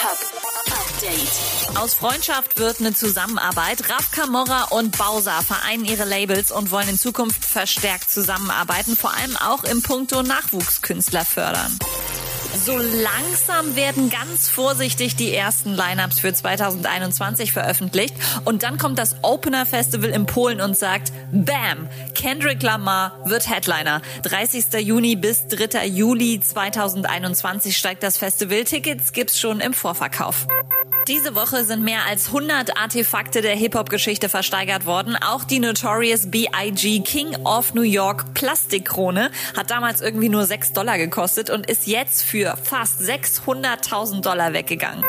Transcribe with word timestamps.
Update. 0.00 1.76
Aus 1.76 1.94
Freundschaft 1.94 2.58
wird 2.58 2.78
eine 2.78 2.94
Zusammenarbeit. 2.94 3.90
Raf 3.90 4.12
Camorra 4.12 4.64
und 4.70 4.96
Bowser 4.96 5.42
vereinen 5.42 5.84
ihre 5.84 6.04
Labels 6.04 6.52
und 6.52 6.70
wollen 6.70 6.90
in 6.90 6.98
Zukunft 6.98 7.44
verstärkt 7.44 8.08
zusammenarbeiten, 8.08 8.96
vor 8.96 9.12
allem 9.12 9.36
auch 9.38 9.64
im 9.64 9.82
Punkto 9.82 10.22
Nachwuchskünstler 10.22 11.24
fördern. 11.24 11.78
So 12.54 12.76
langsam 12.76 13.76
werden 13.76 14.10
ganz 14.10 14.48
vorsichtig 14.48 15.16
die 15.16 15.34
ersten 15.34 15.74
Lineups 15.74 16.18
für 16.20 16.32
2021 16.32 17.52
veröffentlicht 17.52 18.14
und 18.44 18.62
dann 18.62 18.78
kommt 18.78 18.98
das 18.98 19.16
Opener 19.22 19.66
Festival 19.66 20.10
in 20.10 20.26
Polen 20.26 20.60
und 20.60 20.76
sagt, 20.76 21.12
Bam, 21.30 21.88
Kendrick 22.14 22.62
Lamar 22.62 23.18
wird 23.24 23.48
Headliner. 23.48 24.02
30. 24.22 24.80
Juni 24.80 25.16
bis 25.16 25.46
3. 25.48 25.86
Juli 25.86 26.40
2021 26.40 27.76
steigt 27.76 28.02
das 28.02 28.16
Festival. 28.16 28.64
Tickets 28.64 29.12
gibt's 29.12 29.38
schon 29.38 29.60
im 29.60 29.74
Vorverkauf. 29.74 30.46
Diese 31.08 31.34
Woche 31.34 31.64
sind 31.64 31.82
mehr 31.82 32.04
als 32.06 32.26
100 32.26 32.76
Artefakte 32.76 33.40
der 33.40 33.56
Hip-Hop-Geschichte 33.56 34.28
versteigert 34.28 34.84
worden. 34.84 35.16
Auch 35.16 35.42
die 35.42 35.58
Notorious 35.58 36.30
B.I.G. 36.30 37.00
King 37.00 37.34
of 37.46 37.72
New 37.72 37.80
York 37.80 38.34
Plastikkrone 38.34 39.30
hat 39.56 39.70
damals 39.70 40.02
irgendwie 40.02 40.28
nur 40.28 40.44
6 40.44 40.74
Dollar 40.74 40.98
gekostet 40.98 41.48
und 41.48 41.66
ist 41.66 41.86
jetzt 41.86 42.22
für 42.22 42.58
fast 42.62 43.00
600.000 43.00 44.20
Dollar 44.20 44.52
weggegangen. 44.52 45.02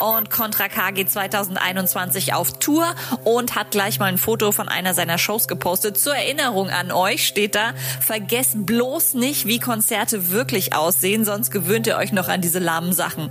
Und 0.00 0.30
Contra 0.30 0.68
K 0.68 0.90
geht 0.90 1.10
2021 1.10 2.32
auf 2.32 2.58
Tour 2.58 2.86
und 3.24 3.54
hat 3.54 3.72
gleich 3.72 3.98
mal 3.98 4.06
ein 4.06 4.16
Foto 4.16 4.52
von 4.52 4.70
einer 4.70 4.94
seiner 4.94 5.18
Shows 5.18 5.48
gepostet. 5.48 5.98
Zur 5.98 6.14
Erinnerung 6.14 6.70
an 6.70 6.90
euch 6.90 7.26
steht 7.26 7.54
da, 7.56 7.74
vergesst 8.00 8.54
bloß 8.64 9.12
nicht, 9.14 9.46
wie 9.46 9.60
Konzerte 9.60 10.30
wirklich 10.30 10.74
aussehen, 10.74 11.26
sonst 11.26 11.50
gewöhnt 11.50 11.86
ihr 11.86 11.98
euch 11.98 12.12
noch 12.12 12.28
an 12.28 12.40
diese 12.40 12.58
lahmen 12.58 12.94
Sachen. 12.94 13.30